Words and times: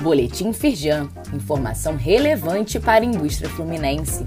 Boletim 0.00 0.50
Firjan. 0.54 1.10
Informação 1.34 1.94
relevante 1.94 2.80
para 2.80 3.04
a 3.04 3.06
indústria 3.06 3.50
fluminense. 3.50 4.26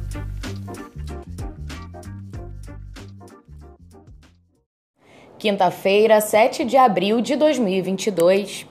Quinta-feira, 5.40 6.22
7 6.22 6.64
de 6.64 6.78
abril 6.78 7.22
de 7.22 7.36
2022. 7.36 8.68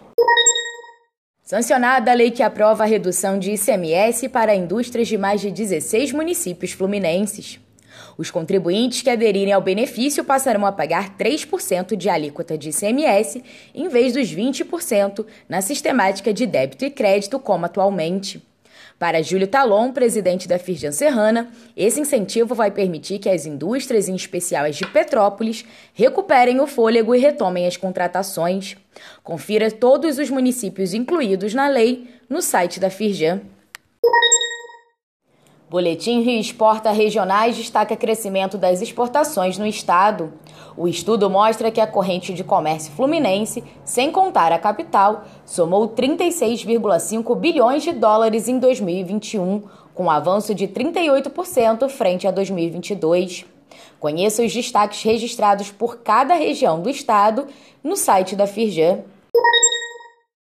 Sancionada 1.43 2.13
a 2.13 2.15
lei 2.15 2.31
que 2.31 2.43
aprova 2.43 2.85
a 2.85 2.87
redução 2.87 3.37
de 3.37 3.51
ICMS 3.51 4.29
para 4.29 4.55
indústrias 4.55 5.09
de 5.09 5.19
mais 5.19 5.41
de 5.41 5.51
16 5.51 6.13
municípios 6.13 6.71
fluminenses. 6.71 7.59
Os 8.17 8.31
contribuintes 8.31 9.03
que 9.03 9.11
aderirem 9.11 9.53
ao 9.53 9.61
benefício 9.61 10.25
passarão 10.25 10.67
a 10.67 10.73
pagar 10.73 11.17
3% 11.17 11.97
de 11.97 12.09
alíquota 12.09 12.57
de 12.57 12.71
ICMS 12.71 13.43
em 13.75 13.89
vez 13.89 14.13
dos 14.13 14.35
20% 14.35 15.25
na 15.49 15.61
sistemática 15.61 16.33
de 16.33 16.47
débito 16.47 16.85
e 16.85 16.91
crédito 16.91 17.39
como 17.39 17.67
atualmente. 17.67 18.43
Para 19.03 19.21
Júlio 19.21 19.49
Talon, 19.49 19.91
presidente 19.91 20.47
da 20.47 20.61
Firjan 20.61 20.93
Serrana, 20.93 21.51
esse 21.77 22.01
incentivo 22.01 22.55
vai 22.55 22.71
permitir 22.71 23.19
que 23.19 23.29
as 23.29 23.47
indústrias, 23.47 24.09
em 24.09 24.15
especial 24.15 24.65
as 24.65 24.77
de 24.77 24.87
Petrópolis, 24.87 25.65
recuperem 25.93 26.61
o 26.61 26.69
fôlego 26.69 27.13
e 27.13 27.19
retomem 27.19 27.67
as 27.67 27.77
contratações. 27.77 28.77
Confira 29.25 29.73
todos 29.73 30.19
os 30.19 30.31
municípios 30.31 30.95
incluídos 30.95 31.53
na 31.53 31.67
lei 31.67 32.09
no 32.29 32.41
site 32.41 32.79
da 32.79 32.91
Firjan. 32.91 33.41
Boletim 35.73 36.21
Rio 36.21 36.39
Exporta 36.39 36.91
Regionais 36.91 37.57
destaca 37.57 37.97
crescimento 37.97 38.59
das 38.59 38.83
exportações 38.83 39.57
no 39.57 39.67
estado. 39.67 40.35
O 40.77 40.87
estudo 40.87 41.31
mostra 41.31 41.71
que 41.71 41.81
a 41.81 41.87
corrente 41.87 42.35
de 42.35 42.45
comércio 42.45 42.93
fluminense, 42.93 43.65
sem 43.83 44.13
contar 44.13 44.53
a 44.53 44.59
capital, 44.59 45.25
somou 45.47 45.89
36,5 45.89 47.35
bilhões 47.39 47.83
de 47.83 47.93
dólares 47.93 48.49
em 48.49 48.59
2021, 48.59 49.63
com 49.95 50.05
um 50.05 50.11
avanço 50.11 50.55
de 50.55 50.69
38% 50.69 51.89
frente 51.89 52.29
a 52.29 52.31
2022. 52.31 53.47
Conheça 53.99 54.45
os 54.45 54.53
destaques 54.53 55.03
registrados 55.03 55.71
por 55.71 56.01
cada 56.03 56.35
região 56.35 56.83
do 56.83 56.91
estado 56.91 57.47
no 57.83 57.97
site 57.97 58.37
da 58.37 58.47
Firjan. 58.47 58.99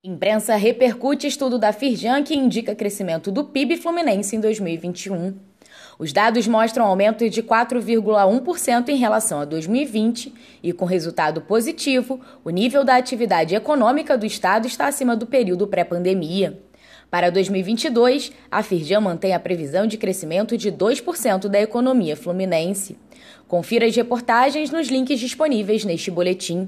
Imprensa 0.04 0.56
repercute 0.56 1.28
estudo 1.28 1.60
da 1.60 1.72
Firjan 1.72 2.24
que 2.24 2.34
indica 2.34 2.74
crescimento 2.74 3.32
do 3.32 3.44
PIB 3.44 3.78
fluminense 3.78 4.36
em 4.36 4.40
2021. 4.40 5.36
Os 6.00 6.12
dados 6.12 6.48
mostram 6.48 6.88
aumento 6.88 7.30
de 7.30 7.44
4,1% 7.44 8.90
em 8.90 8.96
relação 8.96 9.42
a 9.42 9.46
2020 9.46 10.34
e, 10.64 10.74
com 10.74 10.86
resultado 10.86 11.42
positivo, 11.42 12.20
o 12.44 12.50
nível 12.50 12.84
da 12.84 12.96
atividade 12.96 13.54
econômica 13.54 14.18
do 14.18 14.26
Estado 14.26 14.66
está 14.66 14.88
acima 14.88 15.16
do 15.16 15.28
período 15.28 15.68
pré-pandemia. 15.68 16.60
Para 17.12 17.30
2022, 17.30 18.32
a 18.50 18.64
Firjan 18.64 19.02
mantém 19.02 19.36
a 19.36 19.40
previsão 19.40 19.86
de 19.86 20.00
crescimento 20.00 20.58
de 20.58 20.72
2% 20.72 21.48
da 21.48 21.62
economia 21.62 22.18
fluminense. 22.18 22.98
Confira 23.48 23.86
as 23.86 23.96
reportagens 23.96 24.72
nos 24.72 24.88
links 24.88 25.20
disponíveis 25.20 25.86
neste 25.86 26.10
boletim. 26.10 26.68